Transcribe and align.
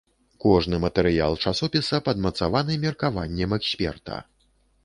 Кожны 0.43 0.77
матэрыял 0.85 1.33
часопіса 1.43 2.01
падмацаваны 2.07 2.81
меркаваннем 2.87 3.55
эксперта. 3.59 4.19